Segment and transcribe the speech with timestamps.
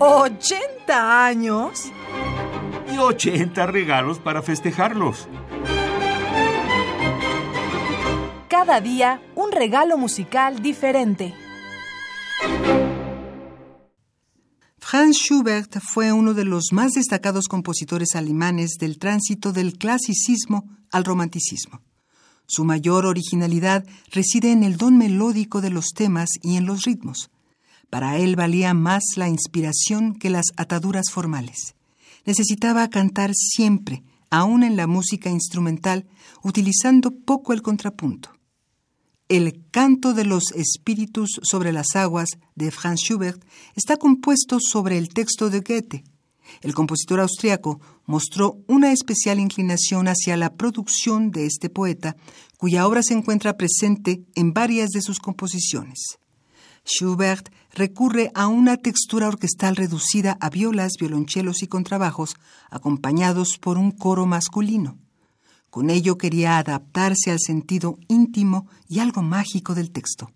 [0.00, 1.92] ¿80 años?
[2.90, 5.28] Y 80 regalos para festejarlos.
[8.48, 11.34] Cada día un regalo musical diferente.
[14.78, 21.04] Franz Schubert fue uno de los más destacados compositores alemanes del tránsito del clasicismo al
[21.04, 21.82] romanticismo.
[22.46, 27.30] Su mayor originalidad reside en el don melódico de los temas y en los ritmos.
[27.90, 31.74] Para él valía más la inspiración que las ataduras formales.
[32.24, 36.06] Necesitaba cantar siempre, aun en la música instrumental,
[36.42, 38.30] utilizando poco el contrapunto.
[39.28, 45.08] El canto de los espíritus sobre las aguas de Franz Schubert está compuesto sobre el
[45.08, 46.04] texto de Goethe.
[46.62, 52.16] El compositor austriaco mostró una especial inclinación hacia la producción de este poeta,
[52.56, 56.18] cuya obra se encuentra presente en varias de sus composiciones.
[56.84, 62.34] Schubert recurre a una textura orquestal reducida a violas, violonchelos y contrabajos,
[62.70, 64.98] acompañados por un coro masculino.
[65.70, 70.32] Con ello quería adaptarse al sentido íntimo y algo mágico del texto.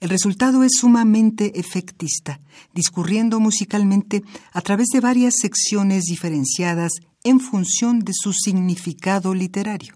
[0.00, 2.40] El resultado es sumamente efectista,
[2.74, 6.90] discurriendo musicalmente a través de varias secciones diferenciadas
[7.22, 9.94] en función de su significado literario.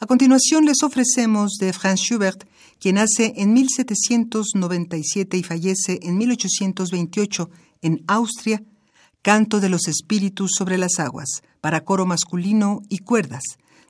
[0.00, 2.44] A continuación les ofrecemos de Franz Schubert,
[2.80, 7.50] quien nace en 1797 y fallece en 1828
[7.82, 8.62] en Austria,
[9.22, 13.42] Canto de los Espíritus sobre las Aguas, para coro masculino y cuerdas,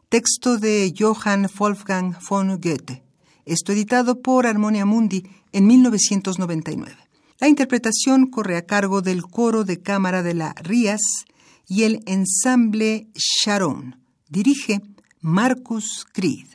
[0.08, 3.02] texto de Johann Wolfgang von Goethe.
[3.44, 6.96] Esto editado por Harmonia Mundi en 1999.
[7.40, 11.00] La interpretación corre a cargo del coro de cámara de la Rías
[11.66, 13.96] y el ensamble Sharon.
[14.28, 14.80] Dirige
[15.20, 16.53] Marcus Creed.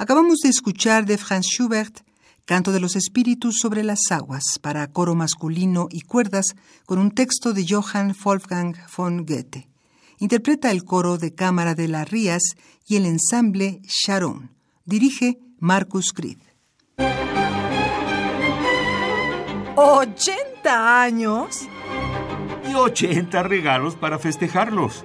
[0.00, 2.00] Acabamos de escuchar de Franz Schubert
[2.46, 7.52] Canto de los Espíritus sobre las aguas para coro masculino y cuerdas con un texto
[7.52, 9.68] de Johann Wolfgang von Goethe.
[10.18, 12.40] Interpreta el coro de cámara de la Rías
[12.86, 14.52] y el ensamble Sharon.
[14.86, 16.38] Dirige Marcus Creed.
[19.76, 21.68] ¿80 años?
[22.66, 25.04] Y 80 regalos para festejarlos.